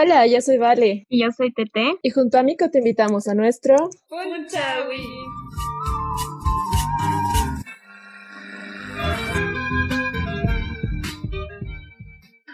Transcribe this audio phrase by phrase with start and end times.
[0.00, 1.06] Hola, yo soy Vale.
[1.08, 1.98] Y yo soy Tete.
[2.02, 3.74] Y junto a Mico te invitamos a nuestro
[4.08, 5.02] Punchawi.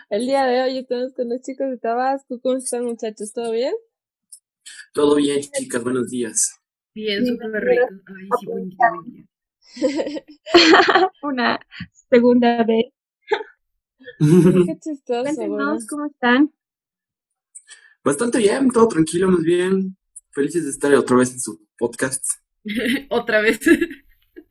[0.09, 2.41] El día de hoy estamos con los chicos de Tabasco.
[2.41, 3.35] ¿Cómo están, muchachos?
[3.35, 3.75] ¿Todo bien?
[4.95, 5.85] Todo bien, chicas.
[5.85, 6.59] Buenos días.
[6.95, 7.87] Bien, súper rico.
[8.07, 11.11] Ay, sí, buen día, buen día.
[11.23, 11.61] Una
[12.09, 12.87] segunda vez.
[14.19, 15.25] Qué chistoso.
[15.25, 16.51] Cuéntenos cómo están.
[18.05, 19.97] Bastante bien, todo tranquilo, muy bien.
[20.31, 22.23] Felices de estar otra vez en su podcast.
[23.09, 23.61] otra vez.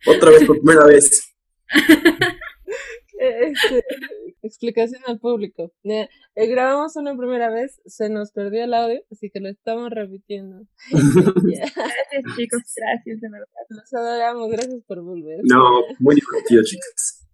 [0.08, 1.34] Otra vez por primera vez.
[3.26, 3.86] Este,
[4.42, 5.72] explicación al público.
[5.86, 10.68] Eh, grabamos una primera vez, se nos perdió el audio, así que lo estamos repitiendo.
[10.92, 13.48] Gracias, chicos, gracias, de verdad.
[13.70, 15.40] Los adoramos, gracias por volver.
[15.44, 17.26] No, muy divertido, chicas.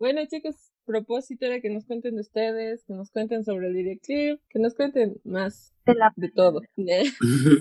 [0.00, 0.56] Bueno, chicos,
[0.90, 4.74] propósito era que nos cuenten de ustedes, que nos cuenten sobre el videoclip, que nos
[4.74, 6.12] cuenten más de, la...
[6.16, 6.62] de todo.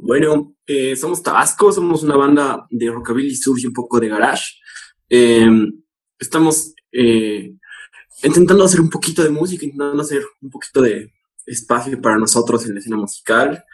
[0.00, 4.54] Bueno, eh, somos Tabasco, somos una banda de rockabilly surge un poco de garage.
[5.08, 5.48] Eh,
[6.20, 7.52] estamos eh,
[8.22, 11.12] intentando hacer un poquito de música, intentando hacer un poquito de
[11.46, 13.64] espacio para nosotros en la escena musical.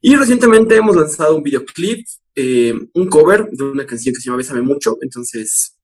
[0.00, 4.38] Y recientemente hemos lanzado un videoclip, eh, un cover de una canción que se llama
[4.38, 4.96] Bésame Mucho.
[5.00, 5.77] Entonces,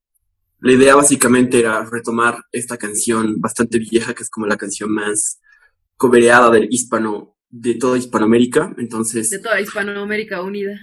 [0.64, 5.38] la idea básicamente era retomar esta canción bastante vieja, que es como la canción más
[5.98, 8.74] cobereada del hispano, de toda Hispanoamérica.
[8.78, 9.28] Entonces.
[9.28, 10.80] De toda Hispanoamérica unida.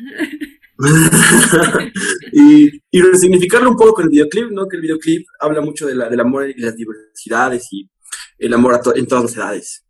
[2.32, 4.68] y, y, resignificarlo un poco con el videoclip, ¿no?
[4.68, 7.90] Que el videoclip habla mucho de la, del amor y las diversidades y
[8.38, 9.84] el amor a en todas las edades.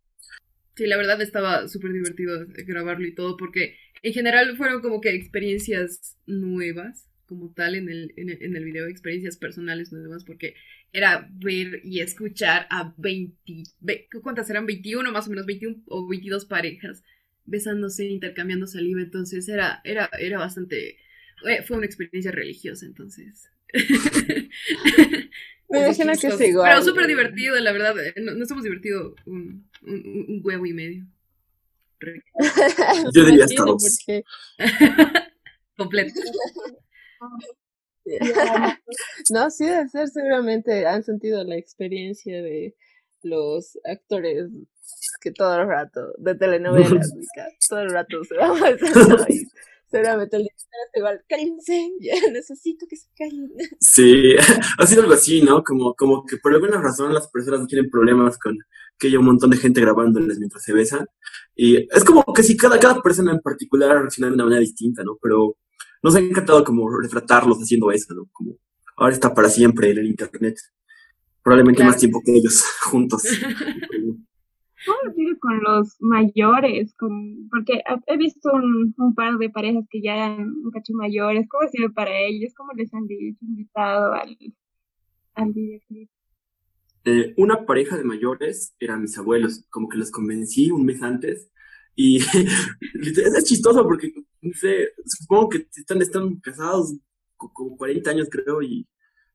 [0.78, 5.14] Sí, la verdad estaba súper divertido grabarlo y todo, porque en general fueron como que
[5.14, 10.54] experiencias nuevas, como tal, en el, en el, en el video, experiencias personales nuevas, porque
[10.92, 13.64] era ver y escuchar a 20,
[14.22, 14.66] ¿cuántas eran?
[14.66, 17.04] 21 más o menos, 21 o 22 parejas
[17.46, 20.98] besándose, intercambiando saliva, entonces era, era, era bastante,
[21.66, 23.50] fue una experiencia religiosa, entonces.
[25.70, 26.70] Me imagino que es igual.
[26.70, 31.08] Pero súper divertido, la verdad, eh, nos, hemos divertido un, un, un, huevo y medio.
[33.14, 34.00] Yo diría hasta dos.
[35.78, 36.20] Completo.
[39.30, 42.76] no, sí debe ser, seguramente han sentido la experiencia de
[43.24, 44.50] los actores
[45.22, 47.14] que todo el rato, de telenovelas,
[47.70, 48.78] todo el rato se va a y
[49.92, 53.52] seguramente el director igual, cállense, ya necesito que se callen.
[53.80, 54.36] Sí,
[54.78, 55.64] ha sido algo así, ¿no?
[55.64, 58.58] Como, como que por alguna razón las personas no tienen problemas con
[58.98, 61.08] que haya un montón de gente grabándoles mientras se besan.
[61.56, 65.04] Y es como que si cada, cada persona en particular reacciona de una manera distinta,
[65.04, 65.18] ¿no?
[65.22, 65.58] Pero
[66.04, 68.28] nos ha encantado como retratarlos haciendo eso, ¿no?
[68.32, 68.58] Como
[68.98, 70.58] ahora está para siempre en el internet.
[71.44, 73.24] Probablemente más tiempo que ellos juntos.
[74.86, 76.94] ¿Cómo con los mayores?
[76.96, 81.48] Con, porque he visto un, un, par de parejas que ya eran un cacho mayores.
[81.50, 82.54] ¿Cómo ha sido para ellos?
[82.56, 84.38] ¿Cómo les han dicho, invitado al,
[85.36, 86.10] al videoclip?
[87.04, 91.52] Eh, una pareja de mayores eran mis abuelos, como que los convencí un mes antes.
[91.96, 92.18] Y
[93.02, 96.94] es chistoso porque, no sé, supongo que están, están casados
[97.38, 98.88] como 40 años, creo, y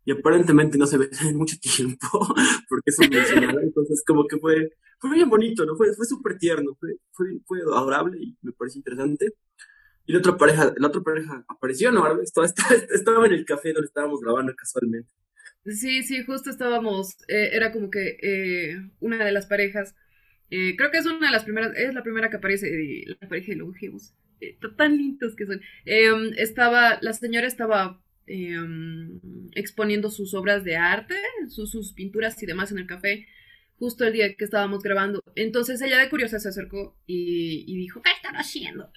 [0.06, 2.06] y aparentemente no se ve en mucho tiempo
[2.69, 5.77] porque es mencionado, entonces como que fue, fue bien bonito, ¿no?
[5.77, 9.34] Fue, fue súper tierno, fue, fue, fue, adorable y me pareció interesante.
[10.06, 12.23] Y la otra pareja, la otra pareja apareció, ¿no?
[12.23, 15.11] Estaba, estaba en el café donde estábamos grabando casualmente.
[15.65, 19.97] Sí, sí, justo estábamos, eh, era como que eh, una de las parejas,
[20.51, 23.53] eh, creo que es una de las primeras, es la primera que aparece, la pareja
[23.53, 24.15] de longevos,
[24.77, 25.61] tan lindos que son.
[25.84, 29.21] Em, estaba, la señora estaba Em,
[29.55, 31.15] exponiendo sus obras de arte,
[31.49, 33.29] sus, sus, pinturas y demás en el café,
[33.79, 35.23] justo el día que estábamos grabando.
[35.37, 38.91] Entonces ella de curiosa se acercó y, y, dijo, ¿qué están haciendo?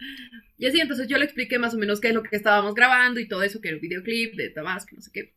[0.58, 3.20] Y así, entonces yo le expliqué más o menos qué es lo que estábamos grabando
[3.20, 5.34] y todo eso, que el videoclip de Tabasco, no sé qué.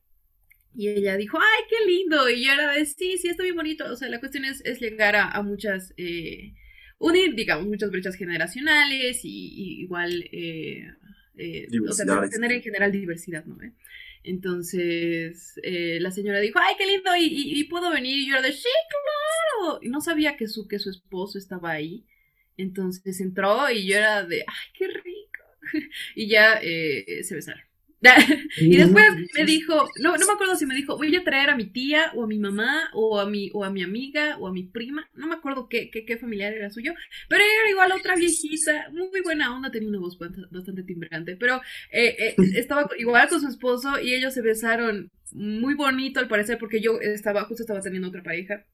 [0.75, 2.29] Y ella dijo, ¡ay, qué lindo!
[2.31, 3.85] Y yo era de, sí, sí, está bien bonito.
[3.91, 6.55] O sea, la cuestión es, es llegar a, a muchas, eh,
[6.99, 10.87] unir, digamos, muchas brechas generacionales y, y igual eh,
[11.37, 13.61] eh, o sea, tener en general diversidad, ¿no?
[13.63, 13.73] ¿Eh?
[14.23, 18.47] Entonces, eh, la señora dijo, ay, qué lindo, y, y, puedo venir, y yo era
[18.47, 22.07] de, sí, claro, y no sabía que su, que su esposo estaba ahí,
[22.57, 25.45] entonces entró y yo era de, ay, qué rico,
[26.15, 27.63] y ya eh, se besaron.
[28.61, 29.05] y después
[29.35, 32.11] me dijo, no, no me acuerdo si me dijo, voy a traer a mi tía
[32.15, 35.09] o a mi mamá o a mi, o a mi amiga o a mi prima,
[35.15, 36.95] no me acuerdo qué, qué, qué familiar era suyo,
[37.29, 41.61] pero era igual otra viejita, muy buena onda, tenía una voz bastante timbrante, pero
[41.93, 46.59] eh, eh, estaba igual con su esposo y ellos se besaron muy bonito al parecer
[46.59, 48.65] porque yo estaba, justo estaba teniendo otra pareja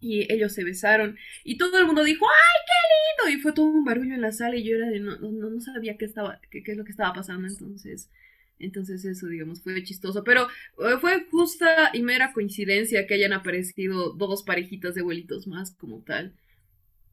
[0.00, 3.38] y ellos se besaron y todo el mundo dijo ¡ay, qué lindo!
[3.38, 5.60] Y fue todo un barullo en la sala y yo era de no, no, no
[5.60, 8.10] sabía qué estaba, qué, qué es lo que estaba pasando entonces.
[8.58, 10.24] Entonces eso, digamos, fue chistoso.
[10.24, 15.74] Pero eh, fue justa y mera coincidencia que hayan aparecido dos parejitas de abuelitos más
[15.74, 16.34] como tal.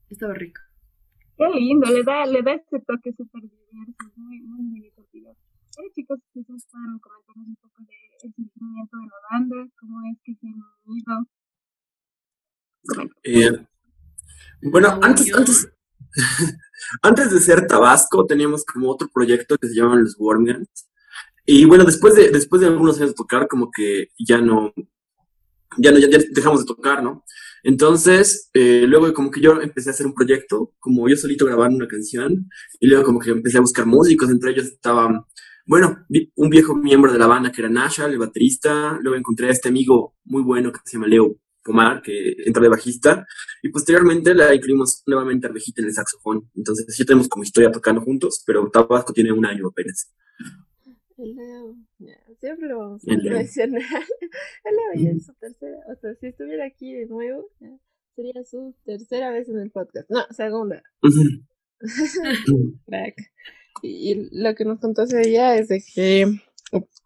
[0.09, 0.61] Estaba rico.
[1.37, 5.35] Qué lindo, le da, le da este toque súper diverso, muy, muy divertido.
[5.75, 10.33] Bueno, chicos, quizás pueden comentarnos un poco del sentimiento de la banda, cómo es que
[10.35, 11.27] se han unido.
[13.23, 13.65] Eh,
[14.61, 15.69] bueno, antes, antes,
[17.01, 20.87] antes de ser Tabasco, teníamos como otro proyecto que se llama Los Wormgans.
[21.45, 24.73] Y bueno, después de, después de algunos años de tocar, como que ya no,
[25.77, 27.23] ya no, ya, ya dejamos de tocar, ¿no?
[27.63, 31.77] Entonces, eh, luego como que yo empecé a hacer un proyecto, como yo solito grabando
[31.77, 32.47] una canción,
[32.79, 35.25] y luego como que empecé a buscar músicos, entre ellos estaba,
[35.65, 36.05] bueno,
[36.35, 39.69] un viejo miembro de la banda que era Nasha, el baterista, luego encontré a este
[39.69, 43.25] amigo muy bueno que se llama Leo Pomar, que entra de bajista,
[43.63, 46.47] y posteriormente la incluimos nuevamente a Arvejita en el saxofón.
[46.55, 50.11] Entonces, ya tenemos como historia tocando juntos, pero Tabasco tiene un año apenas.
[51.17, 51.75] El Leo,
[52.39, 53.81] siempre lo vamos a mencionar.
[54.65, 57.49] El Leo ya es su tercera, o sea, si estuviera aquí de nuevo,
[58.15, 60.09] sería su tercera vez en el podcast.
[60.09, 60.83] No, segunda.
[62.85, 63.15] Crack.
[63.81, 66.25] Y, y lo que nos contó ese día es de que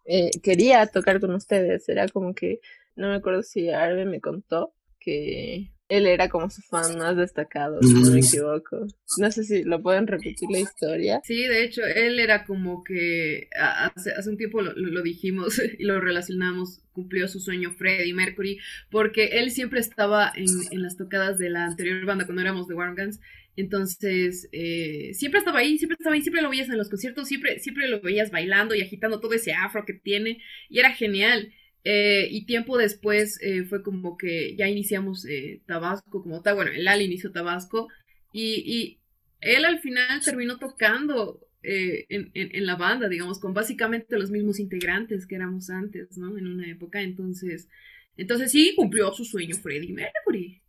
[0.04, 1.88] eh, quería tocar con ustedes.
[1.88, 2.60] Era como que,
[2.96, 7.84] no me acuerdo si Arbe me contó que él era como su fan más destacado,
[7.84, 8.86] si no me equivoco.
[9.16, 11.20] No sé si lo pueden repetir la historia.
[11.22, 15.60] Sí, de hecho, él era como que hace, hace un tiempo lo, lo- lo dijimos
[15.78, 18.58] y lo relacionamos, cumplió su sueño Freddie Mercury,
[18.90, 22.74] porque él siempre estaba en, en las tocadas de la anterior banda cuando éramos de
[22.74, 23.20] Warm Guns.
[23.56, 27.58] Entonces, eh, siempre estaba ahí, siempre estaba ahí, siempre lo veías en los conciertos, siempre,
[27.58, 30.38] siempre lo veías bailando y agitando todo ese afro que tiene,
[30.68, 31.52] y era genial.
[31.84, 36.70] Eh, y tiempo después eh, fue como que ya iniciamos eh, Tabasco como tal, bueno,
[36.72, 37.88] el Ali inició Tabasco,
[38.32, 39.00] y, y
[39.40, 44.30] él al final terminó tocando eh, en, en- en la banda, digamos, con básicamente los
[44.30, 46.36] mismos integrantes que éramos antes, ¿no?
[46.38, 47.68] En una época, entonces,
[48.16, 50.62] entonces sí cumplió su sueño Freddie Mercury.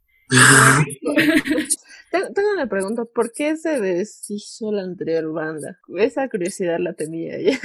[2.12, 5.78] Tengo, una pregunta, ¿por qué se deshizo la anterior banda?
[5.98, 7.60] Esa curiosidad la tenía ya.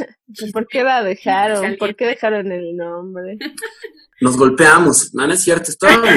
[0.53, 1.77] ¿Por qué la dejaron?
[1.79, 3.39] ¿Por qué dejaron el nombre?
[4.21, 5.15] Nos golpeamos.
[5.15, 6.09] No, no es cierto, estábamos.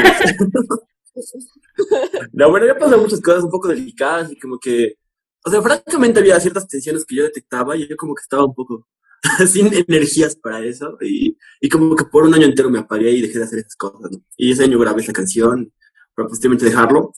[2.33, 4.95] no, bueno, ya pasaron muchas cosas un poco delicadas y como que,
[5.43, 8.53] o sea, francamente había ciertas tensiones que yo detectaba y yo como que estaba un
[8.53, 8.87] poco
[9.47, 13.21] sin energías para eso y, y como que por un año entero me apagué y
[13.21, 14.21] dejé de hacer esas cosas, ¿no?
[14.37, 15.71] Y ese año grabé esa canción
[16.19, 17.13] para posteriormente dejarlo.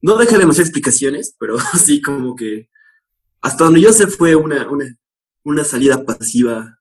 [0.00, 2.68] No dejé demasiadas explicaciones, pero sí como que
[3.40, 4.86] hasta donde yo sé fue una, una,
[5.42, 6.78] una salida pasiva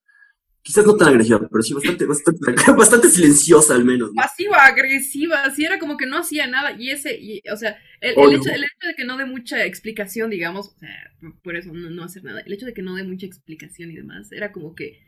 [0.63, 2.39] Quizás no tan agresiva, pero sí bastante, bastante,
[2.77, 4.09] bastante silenciosa al menos.
[4.09, 4.21] ¿no?
[4.21, 8.11] Pasiva, agresiva, sí era como que no hacía nada y ese, y, o sea, el,
[8.11, 11.11] hecho, el hecho de que no dé mucha explicación, digamos, o sea,
[11.43, 13.95] por eso no, no hacer nada, el hecho de que no dé mucha explicación y
[13.95, 14.99] demás, era como que,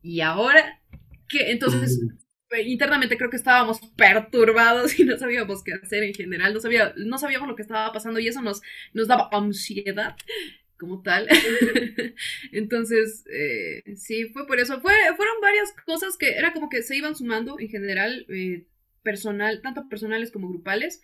[0.00, 0.80] ¿y ahora
[1.28, 1.50] qué?
[1.50, 2.00] Entonces,
[2.64, 7.18] internamente creo que estábamos perturbados y no sabíamos qué hacer en general, no, sabía, no
[7.18, 8.62] sabíamos lo que estaba pasando y eso nos,
[8.92, 10.16] nos daba ansiedad
[10.78, 11.26] como tal.
[12.52, 14.80] Entonces, eh, sí, fue por eso.
[14.80, 18.66] Fue, fueron varias cosas que era como que se iban sumando en general, eh,
[19.02, 21.00] personal, tanto personales como grupales.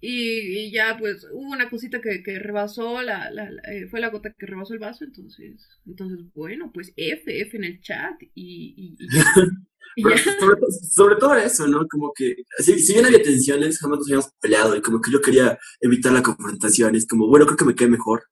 [0.00, 3.30] Y, ya, pues, hubo una cosita que, que rebasó, la,
[3.70, 5.04] eh, fue la gota que rebasó el vaso.
[5.04, 9.06] Entonces, entonces bueno, pues F, F en el chat y, y.
[10.02, 10.60] Pero sobre,
[10.94, 11.86] sobre todo eso, ¿no?
[11.88, 15.20] Como que, si, si bien había tensiones, jamás nos habíamos peleado y como que yo
[15.20, 16.94] quería evitar la confrontación.
[16.96, 18.24] Es como, bueno, creo que me quedé mejor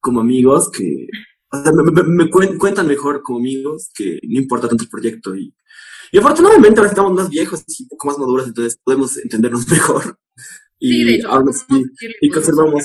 [0.00, 1.06] como amigos que,
[1.52, 4.90] o sea, me, me- me cuen- cuentan mejor como amigos que no importa tanto el
[4.90, 5.34] proyecto.
[5.36, 5.54] Y,
[6.12, 10.18] y afortunadamente ahora estamos más viejos y un poco más maduros, entonces podemos entendernos mejor.
[10.78, 11.84] Y Sí, de hecho, aún así,
[12.20, 12.84] y conservamos,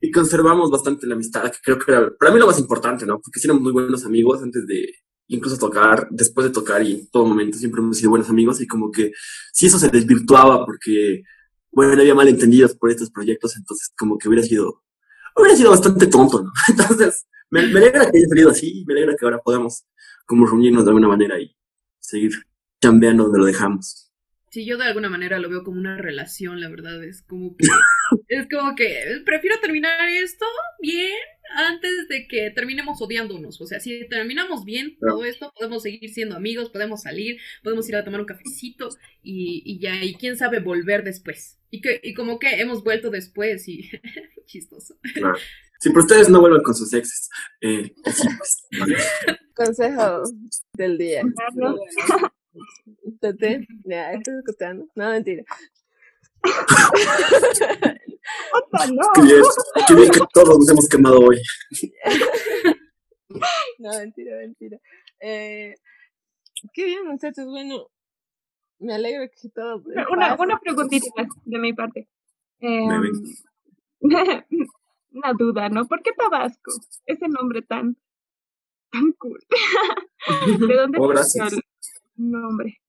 [0.00, 3.20] y conservamos bastante la amistad, que creo que era para mí lo más importante, ¿no?
[3.20, 4.84] Porque sí éramos muy buenos amigos antes de
[5.28, 8.66] incluso tocar, después de tocar y en todo momento siempre hemos sido buenos amigos y
[8.66, 9.12] como que
[9.52, 11.22] si eso se desvirtuaba porque,
[11.70, 14.82] bueno, había malentendidos por estos proyectos, entonces como que hubiera sido,
[15.36, 16.50] hubiera sido bastante tonto, ¿no?
[16.68, 19.84] Entonces, me, me alegra que haya salido así, me alegra que ahora podamos
[20.26, 21.54] como reunirnos de alguna manera y
[21.98, 22.32] seguir
[22.80, 24.12] chambeando donde lo dejamos.
[24.50, 27.64] Sí, yo de alguna manera lo veo como una relación, la verdad, es como que
[28.28, 30.44] es como que prefiero terminar esto
[30.80, 31.16] bien
[31.54, 33.60] antes de que terminemos odiándonos.
[33.60, 37.96] O sea, si terminamos bien todo esto, podemos seguir siendo amigos, podemos salir, podemos ir
[37.96, 38.88] a tomar un cafecito
[39.22, 41.58] y, y ya, y quién sabe volver después.
[41.70, 43.90] Y que, y como que hemos vuelto después y
[44.46, 44.96] chistoso.
[45.14, 45.36] Claro.
[45.80, 47.28] Sí, pero ustedes no vuelvan con sus exes.
[47.60, 48.96] Eh, sí, pues, vale.
[49.54, 50.22] Consejo
[50.74, 51.22] del día.
[51.54, 51.76] Claro.
[53.20, 54.86] Tete, ya, ¿estás escuchando?
[54.94, 55.42] No, mentira.
[58.90, 59.12] No.
[59.14, 59.42] Qué bien,
[59.86, 61.40] qué bien que todos nos hemos quemado hoy.
[63.78, 64.78] no, mentira, mentira.
[65.20, 65.74] Eh,
[66.72, 67.46] qué bien, muchachos.
[67.46, 67.88] Bueno,
[68.78, 69.82] me alegro que todo.
[70.10, 71.06] Una, una preguntita
[71.44, 72.08] de mi parte.
[72.60, 72.88] Eh,
[74.00, 75.86] una duda, ¿no?
[75.86, 76.72] ¿Por qué Tabasco?
[77.06, 77.96] Ese nombre tan,
[78.90, 79.38] tan cool.
[80.68, 81.52] ¿De dónde Oh, gracias.
[81.52, 81.60] el
[82.16, 82.81] nombre?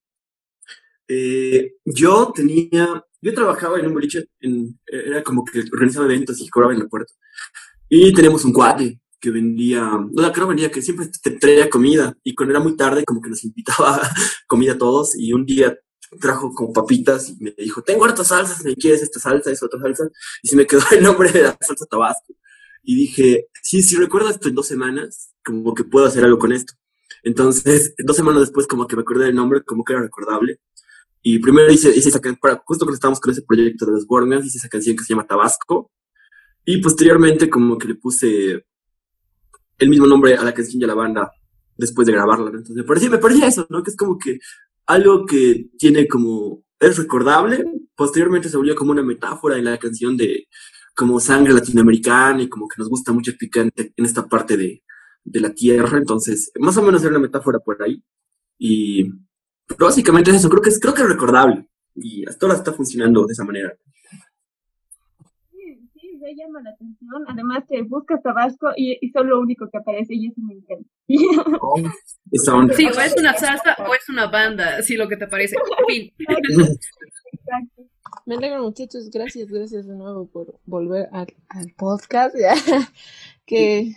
[1.07, 6.49] Eh, yo tenía, yo trabajaba en un boliche, en, era como que organizaba eventos y
[6.49, 7.13] cobraba en el puerto.
[7.89, 12.15] Y teníamos un cuate que vendía, no, creo que vendía, que siempre te traía comida.
[12.23, 14.01] Y cuando era muy tarde, como que nos invitaba
[14.47, 15.15] comida a todos.
[15.15, 15.77] Y un día
[16.19, 19.79] trajo como papitas y me dijo, tengo hartas salsas, ¿me quieres esta salsa, esa otra
[19.81, 20.09] salsa?
[20.41, 22.33] Y se me quedó el nombre de la salsa Tabasco.
[22.83, 26.51] Y dije, sí, si recuerdo esto en dos semanas, como que puedo hacer algo con
[26.51, 26.73] esto.
[27.23, 30.59] Entonces, dos semanas después, como que me acordé del nombre, como que era recordable.
[31.25, 34.45] Y primero hice, hice esa canción, justo cuando estábamos con ese proyecto de los Warners,
[34.45, 35.89] hice esa canción que se llama Tabasco.
[36.65, 38.65] Y posteriormente, como que le puse
[39.77, 41.31] el mismo nombre a la canción y a la banda
[41.77, 42.47] después de grabarla.
[42.47, 43.81] Entonces, me parecía, me parecía eso, ¿no?
[43.81, 44.39] Que es como que
[44.85, 47.65] algo que tiene como, es recordable.
[47.95, 50.47] Posteriormente se volvió como una metáfora en la canción de
[50.93, 54.83] como sangre latinoamericana y como que nos gusta mucho el picante en esta parte de,
[55.23, 55.97] de la tierra.
[55.97, 58.03] Entonces, más o menos era una metáfora por ahí.
[58.57, 59.09] Y
[59.67, 61.67] pero básicamente es eso, creo que es, creo que es recordable.
[61.95, 63.75] Y hasta ahora está funcionando de esa manera.
[65.51, 67.23] Sí, sí, me llama la atención.
[67.27, 70.89] Además, que buscas Tabasco y, y son lo único que aparece y eso me encanta.
[71.61, 71.93] Onda.
[72.75, 75.55] Sí, o es una salsa o es una banda, si lo que te parece.
[75.87, 76.11] Fin.
[77.31, 77.83] Exacto.
[78.25, 79.09] Me alegro, muchachos.
[79.11, 82.35] Gracias, gracias de nuevo por volver al, al podcast.
[82.39, 82.55] Ya.
[83.45, 83.93] Qué,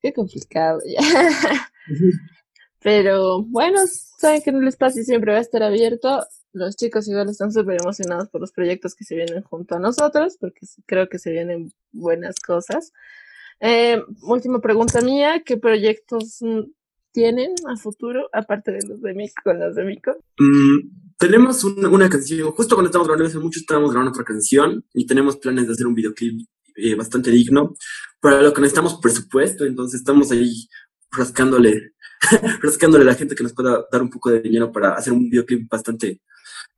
[0.00, 0.80] qué complicado.
[0.86, 1.00] Ya.
[2.86, 3.80] Pero bueno,
[4.16, 6.24] saben que el espacio siempre va a estar abierto.
[6.52, 10.36] Los chicos igual están súper emocionados por los proyectos que se vienen junto a nosotros,
[10.40, 12.92] porque creo que se vienen buenas cosas.
[13.58, 16.60] Eh, última pregunta mía, ¿qué proyectos mm,
[17.10, 19.14] tienen a futuro, aparte de los de
[19.84, 20.16] Mico?
[20.38, 25.06] Mm, tenemos una canción, justo cuando estamos grabando hace mucho, estábamos grabando otra canción y
[25.06, 27.74] tenemos planes de hacer un videoclip eh, bastante digno,
[28.20, 30.68] para lo que necesitamos presupuesto, entonces estamos ahí
[31.10, 31.95] rascándole,
[32.62, 35.28] rascándole a la gente que nos pueda dar un poco de dinero para hacer un
[35.28, 36.20] videoclip bastante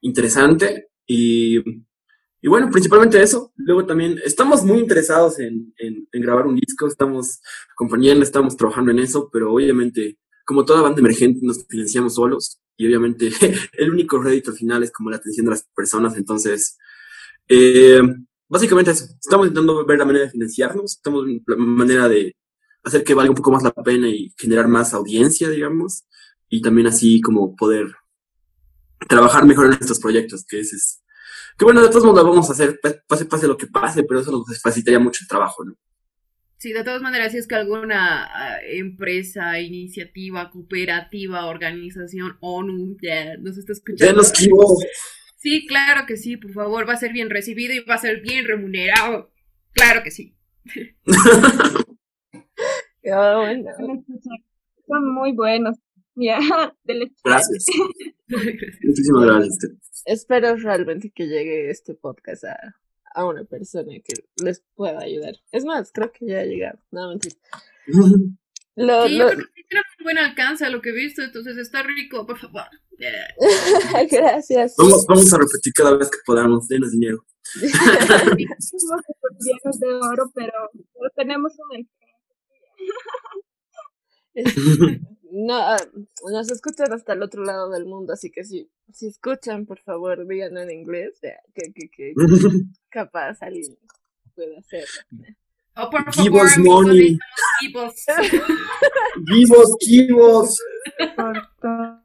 [0.01, 0.89] interesante.
[1.07, 1.59] Y,
[2.41, 3.53] y bueno, principalmente eso.
[3.57, 7.41] Luego también estamos muy interesados en, en, en grabar un disco, estamos
[7.73, 12.61] acompañando, estamos trabajando en eso, pero obviamente, como toda banda emergente, nos financiamos solos.
[12.77, 13.31] Y obviamente
[13.73, 16.79] el único rédito final es como la atención de las personas, entonces,
[17.49, 18.01] eh,
[18.49, 19.05] básicamente eso.
[19.21, 22.37] Estamos intentando ver la manera de financiarnos, estamos la manera de
[22.85, 26.05] hacer que valga un poco más la pena y generar más audiencia, digamos,
[26.49, 27.87] y también así como poder
[29.09, 31.03] trabajar mejor en estos proyectos, que ese es,
[31.57, 34.21] que bueno, de todos modos lo vamos a hacer, pase, pase lo que pase, pero
[34.21, 35.77] eso nos facilitaría mucho el trabajo, ¿no?
[36.59, 43.37] Sí, de todas maneras, si es que alguna uh, empresa, iniciativa, cooperativa, organización, ONU, ya
[43.37, 44.23] nos está escuchando.
[44.33, 44.77] Kibo.
[45.37, 48.23] Sí, claro que sí, por favor, va a ser bien recibido y va a ser
[48.23, 49.31] bien remunerado.
[49.73, 50.35] Claro que sí.
[53.05, 53.71] Oh, bueno.
[54.87, 55.77] Son muy buenos.
[56.15, 56.39] Ya,
[56.85, 57.67] del Gracias.
[58.83, 59.59] Muchísimas gracias.
[60.05, 62.77] Espero realmente que llegue este podcast a,
[63.15, 65.35] a una persona que les pueda ayudar.
[65.53, 66.79] Es más, creo que ya ha llegado.
[66.91, 67.37] No, mentira.
[68.75, 69.29] Lo, sí, lo...
[69.31, 72.25] yo creo que tiene un buen alcance a lo que he visto, entonces está rico,
[72.25, 72.63] por favor.
[72.97, 73.27] Yeah.
[74.09, 74.77] Gracias.
[74.79, 77.27] Vamos, vamos a repetir cada vez que podamos, denos dinero.
[78.61, 81.89] Somos de oro, pero, pero tenemos un
[85.33, 85.77] no,
[86.31, 90.27] nos escuchan hasta el otro lado del mundo, así que si, si escuchan, por favor,
[90.27, 92.15] díganlo en inglés, ya, que, que, que
[92.91, 93.77] capaz alguien
[94.35, 95.37] puede hacerlo.
[95.81, 97.19] Oh, por Give us money.
[99.79, 100.59] kibos.
[101.17, 102.03] corto.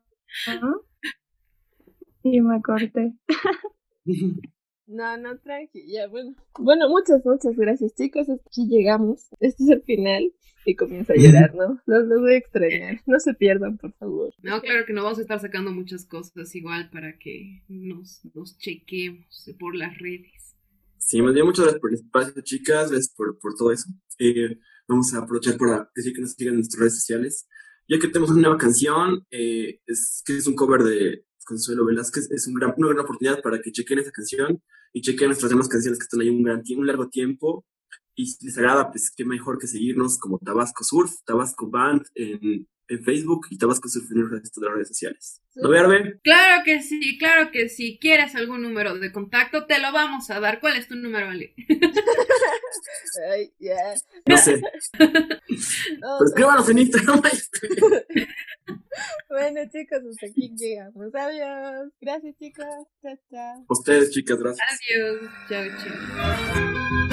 [2.23, 3.13] Y me corté.
[4.85, 6.35] No, no, tranqui, ya, bueno.
[6.59, 8.29] Bueno, muchas, muchas gracias, chicos.
[8.29, 9.29] Hasta aquí llegamos.
[9.39, 10.33] Este es el final
[10.65, 11.81] y comienzo a llorar, ¿no?
[11.85, 13.01] Los, los voy a extrañar.
[13.05, 14.33] No se pierdan, por favor.
[14.41, 18.57] No, claro que no vamos a estar sacando muchas cosas igual para que nos, nos
[18.57, 20.55] chequemos por las redes.
[20.97, 23.89] Sí, más bien muchas gracias por el espacio, chicas, gracias por, por todo eso.
[24.19, 27.47] Eh, vamos a aprovechar para decir que nos sigan en nuestras redes sociales.
[27.89, 32.31] Ya que tenemos una nueva canción, eh, es, que es un cover de Consuelo Velázquez,
[32.31, 34.61] es una gran oportunidad para que chequen esa canción
[34.93, 37.65] y chequen nuestras demás canciones que están ahí un, gran, un largo tiempo.
[38.15, 42.67] Y si les agrada, pues qué mejor que seguirnos como Tabasco Surf, Tabasco Band en,
[42.93, 45.41] en Facebook y Tabasco Surfing en el resto de las redes sociales.
[45.55, 46.19] ¿Lo verde?
[46.23, 47.99] Claro que sí, claro que sí.
[48.01, 49.65] ¿Quieres algún número de contacto?
[49.65, 50.59] Te lo vamos a dar.
[50.59, 51.53] ¿Cuál es tu número, Ale?
[53.31, 53.75] Ay, ya.
[54.25, 54.61] No sé.
[55.99, 57.21] No, Pero escríbanos en Instagram.
[59.27, 61.13] Bueno, chicos, hasta aquí llegamos.
[61.15, 61.91] Adiós.
[61.99, 62.65] Gracias, chicos.
[63.01, 63.65] Chao, chao.
[63.67, 64.67] Ustedes, chicas, gracias.
[64.69, 65.31] Adiós.
[65.49, 67.12] Chao, chao.